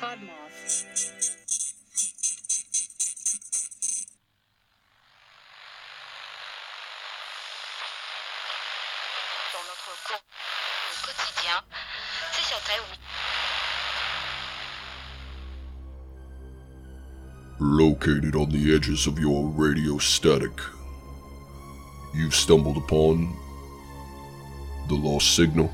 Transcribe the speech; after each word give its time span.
Podmoth. 0.00 0.86
dans 9.52 9.64
notre 9.68 9.92
co- 10.06 10.24
au 10.92 11.06
quotidien. 11.06 11.58
C'est 12.32 12.46
sur 12.48 12.60
Terre, 12.64 12.84
oui. 12.90 12.98
Located 17.58 18.36
on 18.36 18.46
the 18.50 18.74
edges 18.74 19.06
of 19.06 19.18
your 19.18 19.48
radio 19.56 19.98
static, 19.98 20.52
you've 22.14 22.34
stumbled 22.34 22.76
upon 22.76 23.34
the 24.88 24.94
lost 24.94 25.34
signal. 25.34 25.70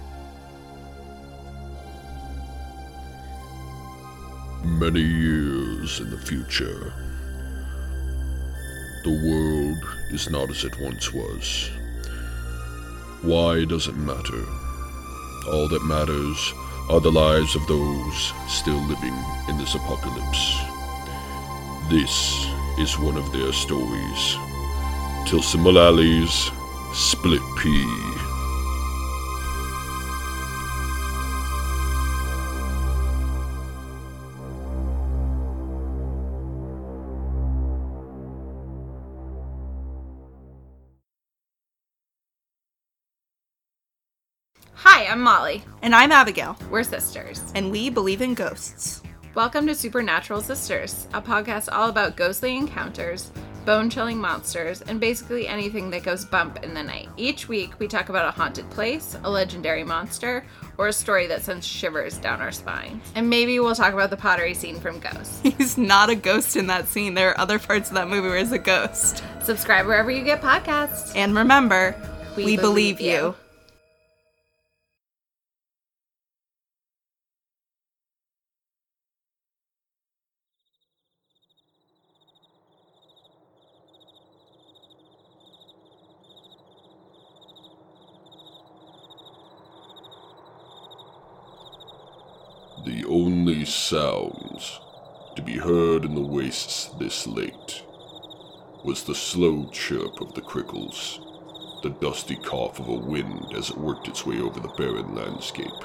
Many 4.82 5.00
years 5.00 6.00
in 6.00 6.10
the 6.10 6.18
future, 6.18 6.92
the 9.04 9.16
world 9.28 9.78
is 10.10 10.28
not 10.28 10.50
as 10.50 10.64
it 10.64 10.77
once 10.80 11.12
was. 11.12 11.70
Why 13.23 13.64
does 13.64 13.87
it 13.87 13.95
matter. 13.95 14.45
All 15.52 15.68
that 15.68 15.84
matters 15.84 16.52
are 16.90 16.98
the 17.00 17.12
lives 17.12 17.54
of 17.54 17.64
those 17.68 18.32
still 18.48 18.82
living 18.88 19.14
in 19.48 19.56
this 19.56 19.76
apocalypse. 19.76 20.59
This 21.88 22.48
is 22.76 22.98
one 22.98 23.16
of 23.16 23.30
their 23.30 23.52
stories. 23.52 24.37
Tilsen 25.28 25.60
Mulalley's 25.60 26.51
Split 26.92 27.42
Pea. 27.59 28.12
I'm 45.13 45.21
Molly. 45.21 45.63
And 45.82 45.95
I'm 45.95 46.10
Abigail, 46.10 46.57
We're 46.71 46.82
sisters. 46.85 47.43
and 47.55 47.71
we 47.71 47.91
believe 47.91 48.23
in 48.23 48.32
ghosts. 48.32 49.02
Welcome 49.35 49.66
to 49.66 49.74
Supernatural 49.74 50.41
Sisters, 50.41 51.07
a 51.13 51.21
podcast 51.21 51.69
all 51.71 51.91
about 51.91 52.16
ghostly 52.16 52.57
encounters, 52.57 53.30
bone 53.66 53.91
chilling 53.91 54.16
monsters, 54.16 54.80
and 54.80 54.99
basically 54.99 55.46
anything 55.46 55.91
that 55.91 56.02
goes 56.02 56.24
bump 56.24 56.65
in 56.65 56.73
the 56.73 56.82
night. 56.82 57.10
Each 57.19 57.46
week, 57.46 57.79
we 57.79 57.88
talk 57.88 58.09
about 58.09 58.27
a 58.27 58.30
haunted 58.30 58.71
place, 58.71 59.15
a 59.23 59.29
legendary 59.30 59.85
monster, 59.85 60.46
or 60.79 60.88
a 60.88 60.93
story 60.95 61.26
that 61.26 61.43
sends 61.43 61.66
shivers 61.66 62.16
down 62.16 62.41
our 62.41 62.51
spine. 62.51 63.02
And 63.15 63.29
maybe 63.29 63.60
we'll 63.60 63.74
talk 63.74 63.93
about 63.93 64.09
the 64.09 64.16
pottery 64.16 64.54
scene 64.54 64.81
from 64.81 64.99
Ghost. 64.99 65.43
He's 65.43 65.76
not 65.76 66.09
a 66.09 66.15
ghost 66.15 66.56
in 66.56 66.69
that 66.69 66.88
scene. 66.88 67.12
There 67.12 67.32
are 67.32 67.38
other 67.38 67.59
parts 67.59 67.91
of 67.91 67.97
that 67.97 68.09
movie 68.09 68.28
where 68.28 68.38
he's 68.38 68.53
a 68.53 68.59
ghost. 68.59 69.22
Subscribe 69.43 69.84
wherever 69.84 70.10
you 70.10 70.25
get 70.25 70.41
podcasts. 70.41 71.15
And 71.15 71.37
remember, 71.37 71.94
We 72.34 72.47
we, 72.47 72.56
believe 72.56 72.97
believe, 72.97 73.00
you. 73.03 73.12
you. 73.12 73.34
The 92.93 93.06
only 93.06 93.65
sounds 93.65 94.78
to 95.34 95.41
be 95.41 95.56
heard 95.56 96.04
in 96.04 96.15
the 96.15 96.21
wastes 96.21 96.88
this 96.98 97.26
late 97.26 97.82
was 98.84 99.04
the 99.04 99.14
slow 99.14 99.66
chirp 99.70 100.20
of 100.20 100.34
the 100.34 100.42
crickles, 100.42 101.19
the 101.82 101.88
dusty 101.88 102.36
cough 102.36 102.78
of 102.78 102.88
a 102.88 102.94
wind 102.94 103.54
as 103.56 103.70
it 103.70 103.78
worked 103.78 104.08
its 104.08 104.26
way 104.26 104.42
over 104.42 104.60
the 104.60 104.75
barren 104.76 105.14
landscape, 105.14 105.82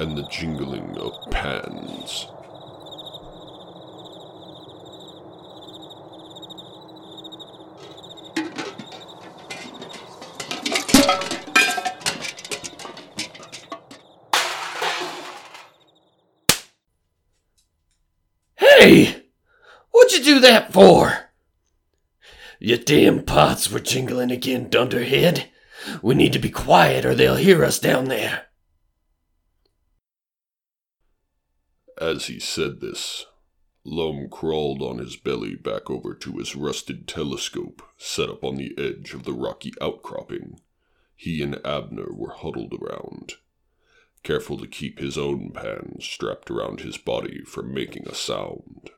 and 0.00 0.18
the 0.18 0.26
jingling 0.32 0.98
of 0.98 1.14
pans. 1.30 2.26
Hey! 18.86 19.24
What'd 19.90 20.16
you 20.16 20.22
do 20.22 20.38
that 20.38 20.72
for? 20.72 21.30
Your 22.60 22.78
damn 22.78 23.24
pots 23.24 23.68
were 23.68 23.80
jingling 23.80 24.30
again, 24.30 24.68
Dunderhead. 24.68 25.50
We 26.02 26.14
need 26.14 26.32
to 26.34 26.38
be 26.38 26.50
quiet 26.50 27.04
or 27.04 27.12
they'll 27.12 27.34
hear 27.34 27.64
us 27.64 27.80
down 27.80 28.04
there. 28.04 28.46
As 32.00 32.26
he 32.26 32.38
said 32.38 32.80
this, 32.80 33.26
Lum 33.84 34.28
crawled 34.30 34.82
on 34.82 34.98
his 34.98 35.16
belly 35.16 35.56
back 35.56 35.90
over 35.90 36.14
to 36.14 36.38
his 36.38 36.54
rusted 36.54 37.08
telescope 37.08 37.82
set 37.96 38.30
up 38.30 38.44
on 38.44 38.54
the 38.54 38.72
edge 38.78 39.14
of 39.14 39.24
the 39.24 39.32
rocky 39.32 39.72
outcropping 39.80 40.60
he 41.16 41.42
and 41.42 41.58
Abner 41.66 42.12
were 42.12 42.34
huddled 42.34 42.74
around, 42.74 43.32
careful 44.26 44.58
to 44.58 44.66
keep 44.66 44.98
his 44.98 45.16
own 45.16 45.52
pan 45.52 45.96
strapped 46.00 46.50
around 46.50 46.80
his 46.80 46.98
body 46.98 47.44
from 47.44 47.72
making 47.72 48.08
a 48.08 48.14
sound. 48.14 48.90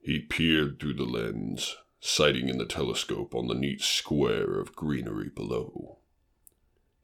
He 0.00 0.18
peered 0.18 0.80
through 0.80 0.94
the 0.94 1.04
lens, 1.04 1.76
sighting 2.00 2.48
in 2.48 2.58
the 2.58 2.66
telescope 2.66 3.32
on 3.32 3.46
the 3.46 3.54
neat 3.54 3.80
square 3.80 4.58
of 4.58 4.74
greenery 4.74 5.28
below. 5.28 5.98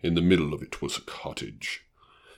In 0.00 0.14
the 0.14 0.22
middle 0.22 0.52
of 0.52 0.60
it 0.60 0.82
was 0.82 0.96
a 0.96 1.02
cottage, 1.02 1.84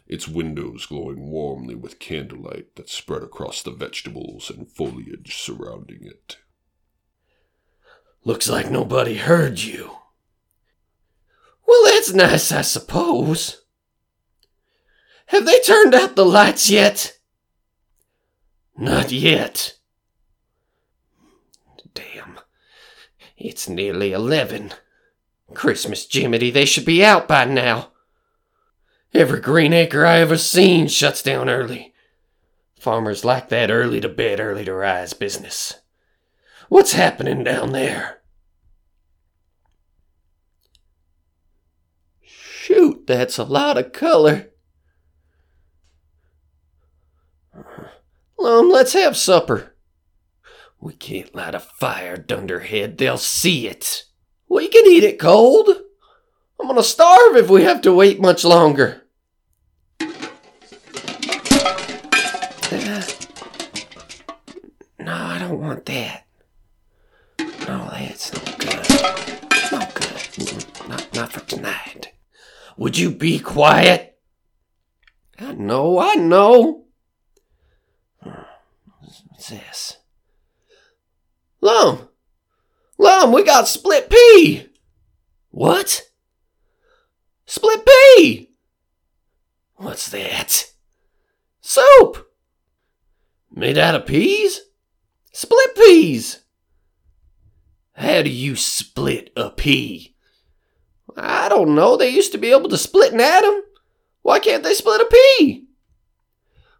its 0.07 0.29
windows 0.29 0.85
glowing 0.85 1.31
warmly 1.31 1.75
with 1.75 1.99
candlelight 1.99 2.77
that 2.77 2.91
spread 2.91 3.23
across 3.23 3.63
the 3.63 3.71
vegetables 3.71 4.51
and 4.51 4.71
foliage 4.71 5.39
surrounding 5.39 6.01
it. 6.03 6.37
Looks 8.25 8.47
like 8.47 8.71
nobody 8.71 9.17
heard 9.17 9.59
you. 9.59 9.91
Well, 11.67 11.85
that's 11.87 12.13
nice, 12.13 12.53
I 12.53 12.61
suppose. 12.61 13.63
Have 15.29 15.45
they 15.45 15.61
turned 15.61 15.95
out 15.95 16.17
the 16.17 16.25
lights 16.25 16.71
yet? 16.71 17.19
Not 18.77 19.13
yet. 19.13 19.75
Damn. 21.95 22.39
It's 23.37 23.69
nearly 23.69 24.13
eleven. 24.13 24.73
Christmas 25.55 26.07
Jiminy, 26.11 26.51
they 26.51 26.65
should 26.65 26.85
be 26.85 27.05
out 27.05 27.29
by 27.29 27.45
now. 27.45 27.93
Every 29.15 29.41
green 29.41 29.73
acre 29.73 30.05
I 30.05 30.19
ever 30.19 30.37
seen 30.37 30.89
shuts 30.89 31.23
down 31.23 31.49
early. 31.49 31.95
Farmers 32.79 33.25
like 33.25 33.49
that 33.49 33.71
early 33.71 34.01
to 34.01 34.09
bed, 34.09 34.41
early 34.41 34.65
to 34.65 34.75
rise 34.75 35.13
business. 35.13 35.75
What's 36.69 36.93
happening 36.93 37.45
down 37.45 37.73
there? 37.73 38.21
Shoot, 42.23 43.07
that's 43.07 43.39
a 43.39 43.45
lot 43.45 43.79
of 43.79 43.93
color. 43.93 44.51
Lum, 48.39 48.71
let's 48.71 48.93
have 48.93 49.17
supper. 49.17 49.75
We 50.81 50.93
can't 50.93 51.35
light 51.35 51.57
a 51.57 51.61
fire, 51.61 52.17
Dunderhead. 52.17 52.99
They'll 52.99 53.19
see 53.19 53.67
it. 53.67 54.05
We 54.49 54.69
can 54.69 54.87
eat 54.87 55.03
it 55.03 55.19
cold. 55.19 55.69
I'm 56.61 56.69
gonna 56.69 56.83
starve 56.83 57.37
if 57.37 57.51
we 57.51 57.65
have 57.65 57.81
to 57.83 57.93
wait 57.93 58.21
much 58.21 58.45
longer. 58.45 59.03
Uh, 62.71 63.03
no, 65.01 65.13
I 65.15 65.39
don't 65.39 65.61
want 65.61 65.85
that. 65.87 66.27
No, 67.39 67.89
that's 67.91 68.33
no 68.33 68.41
good. 68.59 68.91
No 69.73 69.87
good. 69.95 70.89
Not, 70.89 71.15
not 71.15 71.33
for 71.33 71.41
tonight. 71.41 72.13
Would 72.77 72.97
you 72.97 73.11
be 73.11 73.39
quiet? 73.41 74.19
I 75.39 75.53
know, 75.53 75.99
I 75.99 76.15
know. 76.15 76.88
What's 79.29 79.49
this? 79.49 79.97
Lum! 81.61 82.09
Lum, 82.99 83.33
we 83.33 83.43
got 83.43 83.69
split 83.69 84.11
pea! 84.11 84.67
What? 85.51 86.03
Split 87.47 87.87
pea! 87.87 88.51
What's 89.77 90.11
that? 90.11 90.65
Soup! 91.61 92.29
Made 93.51 93.79
out 93.79 93.95
of 93.95 94.07
peas? 94.07 94.61
Split 95.33 95.75
peas! 95.75 96.41
How 97.93 98.23
do 98.23 98.31
you 98.31 98.57
split 98.57 99.33
a 99.37 99.51
pea? 99.51 100.15
I 101.17 101.49
don't 101.49 101.75
know. 101.75 101.97
They 101.97 102.11
used 102.11 102.33
to 102.33 102.39
be 102.39 102.51
able 102.51 102.69
to 102.69 102.79
split 102.79 103.13
an 103.13 103.21
atom. 103.21 103.63
Why 104.23 104.39
can't 104.39 104.63
they 104.63 104.75
split 104.75 105.01
a 105.01 105.07
pea? 105.07 105.67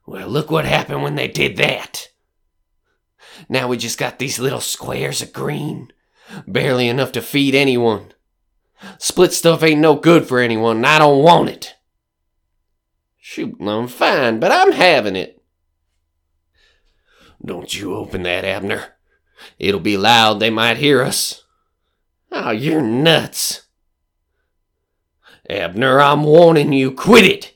Well, 0.07 0.29
look 0.29 0.51
what 0.51 0.65
happened 0.65 1.03
when 1.03 1.17
they 1.17 1.29
did 1.29 1.57
that. 1.57 2.09
Now 3.49 3.69
we 3.69 3.77
just 3.77 3.99
got 3.99 4.19
these 4.19 4.39
little 4.39 4.61
squares 4.61 5.23
of 5.23 5.33
green. 5.33 5.93
Barely 6.47 6.89
enough 6.89 7.13
to 7.13 7.23
feed 7.23 7.55
anyone. 7.55 8.13
Split 8.99 9.33
stuff 9.33 9.63
ain't 9.63 9.81
no 9.81 9.97
good 9.97 10.27
for 10.27 10.39
anyone, 10.39 10.79
and 10.79 10.87
I 10.87 10.99
don't 10.99 11.23
want 11.23 11.49
it. 11.49 11.75
Shoot, 13.19 13.57
I'm 13.61 13.89
fine, 13.89 14.41
but 14.41 14.53
I'm 14.53 14.73
having 14.73 15.17
it. 15.17 15.43
Don't 17.45 17.75
you 17.75 17.95
open 17.95 18.23
that, 18.25 18.45
Abner. 18.45 18.95
It'll 19.59 19.81
be 19.81 19.97
loud, 19.97 20.41
they 20.41 20.51
might 20.51 20.79
hear 20.79 21.03
us. 21.03 21.45
Oh, 22.31 22.51
you're 22.51 22.83
nuts. 22.83 23.67
Abner, 25.49 26.01
I'm 26.01 26.25
warning 26.25 26.73
you, 26.73 26.93
quit 26.93 27.25
it. 27.25 27.55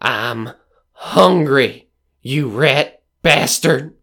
I'm 0.00 0.50
hungry, 0.92 1.88
you 2.20 2.48
rat 2.48 3.02
bastard. 3.22 3.94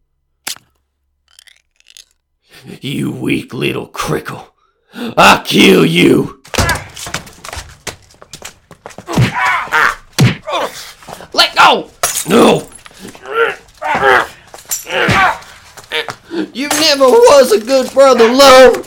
You 2.65 3.11
weak 3.11 3.53
little 3.53 3.88
crickle. 3.88 4.56
I'll 4.94 5.44
kill 5.44 5.85
you. 5.85 6.41
Let 11.33 11.56
go! 11.56 11.89
No! 12.27 12.69
You 16.53 16.67
never 16.67 17.06
was 17.06 17.51
a 17.51 17.63
good 17.63 17.91
brother, 17.94 18.27
Lone. 18.27 18.83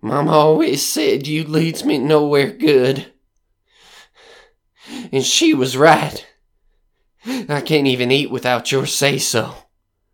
Mom 0.00 0.28
always 0.28 0.88
said 0.88 1.26
you 1.26 1.44
leads 1.44 1.84
me 1.84 1.98
nowhere 1.98 2.50
good. 2.50 3.12
And 5.10 5.24
she 5.24 5.54
was 5.54 5.76
right. 5.76 6.26
I 7.26 7.60
can't 7.60 7.86
even 7.86 8.10
eat 8.10 8.30
without 8.30 8.70
your 8.70 8.86
say 8.86 9.18
so. 9.18 9.54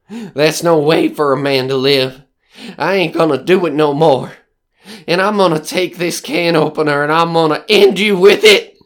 That's 0.08 0.62
no 0.62 0.78
way 0.78 1.08
for 1.08 1.32
a 1.32 1.36
man 1.36 1.68
to 1.68 1.76
live. 1.76 2.22
I 2.78 2.94
ain't 2.94 3.14
gonna 3.14 3.42
do 3.42 3.66
it 3.66 3.72
no 3.72 3.94
more. 3.94 4.32
And 5.06 5.20
I'm 5.20 5.36
gonna 5.36 5.60
take 5.60 5.96
this 5.96 6.20
can 6.20 6.56
opener 6.56 7.02
and 7.02 7.12
I'm 7.12 7.32
gonna 7.32 7.64
end 7.68 7.98
you 7.98 8.16
with 8.16 8.44
it. 8.44 8.78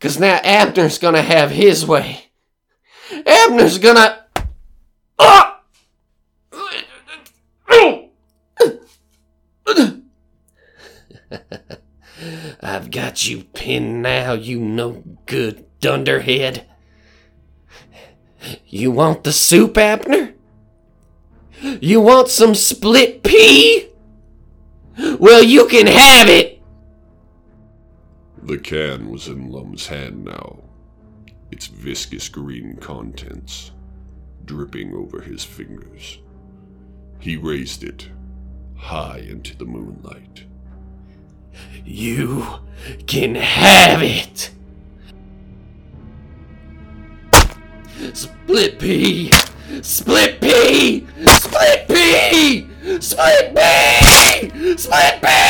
Cause 0.00 0.18
now 0.18 0.40
Abner's 0.44 0.98
gonna 0.98 1.22
have 1.22 1.50
his 1.50 1.84
way. 1.84 2.30
Abner's 3.26 3.78
gonna. 3.78 4.24
Ah! 5.18 5.60
I've 12.60 12.90
got 12.90 13.26
you 13.26 13.44
pinned 13.44 14.02
now, 14.02 14.32
you 14.32 14.58
no 14.60 15.02
good 15.26 15.67
dunderhead. 15.80 16.64
You 18.66 18.90
want 18.90 19.24
the 19.24 19.32
soup, 19.32 19.76
Abner? 19.76 20.34
You 21.60 22.00
want 22.00 22.28
some 22.28 22.54
split 22.54 23.22
pea? 23.22 23.88
Well, 25.18 25.42
you 25.42 25.66
can 25.66 25.86
have 25.86 26.28
it! 26.28 26.60
The 28.42 28.58
can 28.58 29.10
was 29.10 29.28
in 29.28 29.50
Lum's 29.50 29.86
hand 29.88 30.24
now, 30.24 30.60
its 31.50 31.66
viscous 31.66 32.28
green 32.28 32.76
contents 32.76 33.72
dripping 34.44 34.94
over 34.94 35.20
his 35.20 35.44
fingers. 35.44 36.18
He 37.20 37.36
raised 37.36 37.84
it 37.84 38.08
high 38.76 39.18
into 39.18 39.56
the 39.56 39.66
moonlight. 39.66 40.44
You 41.84 42.46
can 43.06 43.34
have 43.34 44.02
it! 44.02 44.50
Split 48.18 48.80
pea! 48.80 49.30
Split 49.80 50.40
pea! 50.40 51.06
Split 51.24 51.86
pea! 51.86 52.66
Split 52.98 53.54
pea! 53.54 54.76
Split 54.76 55.22
pea! 55.22 55.47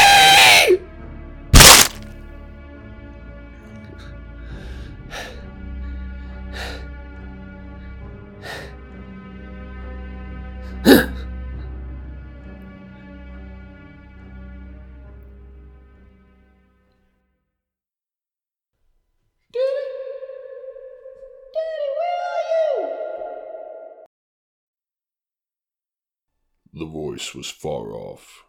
The 26.78 26.86
voice 26.86 27.34
was 27.34 27.50
far 27.50 27.92
off, 27.92 28.44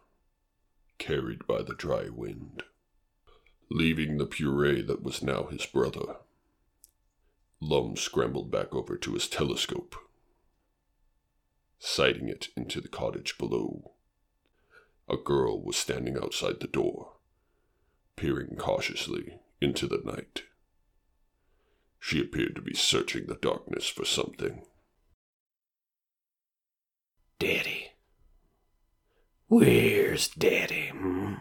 carried 0.98 1.48
by 1.48 1.62
the 1.62 1.74
dry 1.74 2.08
wind, 2.08 2.62
leaving 3.68 4.18
the 4.18 4.26
puree 4.26 4.82
that 4.82 5.02
was 5.02 5.20
now 5.20 5.46
his 5.46 5.66
brother. 5.66 6.18
Lum 7.60 7.96
scrambled 7.96 8.48
back 8.48 8.72
over 8.72 8.96
to 8.96 9.14
his 9.14 9.26
telescope, 9.26 9.96
sighting 11.80 12.28
it 12.28 12.50
into 12.56 12.80
the 12.80 12.86
cottage 12.86 13.36
below. 13.36 13.94
A 15.08 15.16
girl 15.16 15.60
was 15.60 15.76
standing 15.76 16.16
outside 16.16 16.60
the 16.60 16.68
door, 16.68 17.14
peering 18.14 18.54
cautiously 18.56 19.40
into 19.60 19.88
the 19.88 20.02
night. 20.04 20.44
She 21.98 22.20
appeared 22.20 22.54
to 22.54 22.62
be 22.62 22.74
searching 22.74 23.26
the 23.26 23.34
darkness 23.34 23.88
for 23.88 24.04
something. 24.04 24.62
Daddy. 27.40 27.79
Where's 29.50 30.28
Daddy? 30.28 30.92
Hmm? 30.94 31.34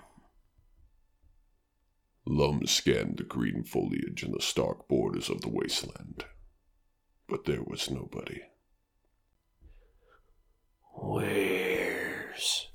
Lum 2.26 2.66
scanned 2.66 3.18
the 3.18 3.24
green 3.24 3.64
foliage 3.64 4.24
and 4.24 4.34
the 4.34 4.42
stark 4.42 4.88
borders 4.88 5.30
of 5.30 5.42
the 5.42 5.50
wasteland, 5.50 6.26
but 7.28 7.46
there 7.46 7.62
was 7.62 7.92
nobody. 7.92 8.42
Where's. 10.96 12.70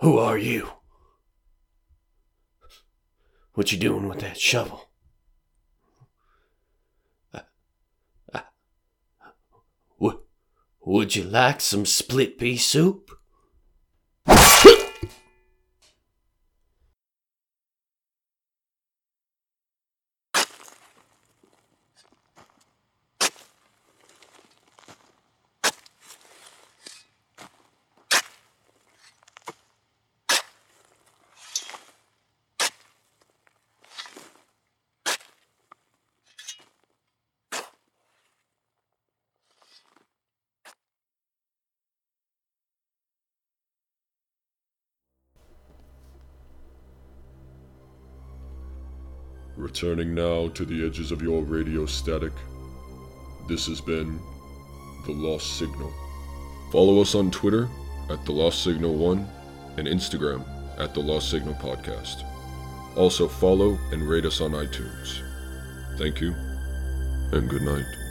Who 0.00 0.18
are 0.18 0.36
you? 0.36 0.68
What 3.54 3.72
you 3.72 3.78
doing 3.78 4.06
with 4.06 4.20
that 4.20 4.38
shovel? 4.38 4.90
Uh, 7.32 7.40
uh, 8.34 8.40
w- 9.98 10.20
would 10.84 11.14
you 11.16 11.24
like 11.24 11.60
some 11.60 11.86
split 11.86 12.38
pea 12.38 12.56
soup? 12.56 13.10
Returning 49.62 50.12
now 50.12 50.48
to 50.48 50.64
the 50.64 50.84
edges 50.84 51.12
of 51.12 51.22
your 51.22 51.40
radio 51.42 51.86
static, 51.86 52.32
this 53.48 53.68
has 53.68 53.80
been 53.80 54.18
The 55.06 55.12
Lost 55.12 55.56
Signal. 55.56 55.94
Follow 56.72 57.00
us 57.00 57.14
on 57.14 57.30
Twitter 57.30 57.68
at 58.10 58.26
The 58.26 58.32
Lost 58.32 58.64
Signal 58.64 58.96
1 58.96 59.24
and 59.76 59.86
Instagram 59.86 60.44
at 60.80 60.94
The 60.94 61.00
Lost 61.00 61.30
Signal 61.30 61.54
Podcast. 61.54 62.24
Also 62.96 63.28
follow 63.28 63.78
and 63.92 64.02
rate 64.02 64.24
us 64.24 64.40
on 64.40 64.50
iTunes. 64.50 65.22
Thank 65.96 66.20
you, 66.20 66.34
and 67.30 67.48
good 67.48 67.62
night. 67.62 68.01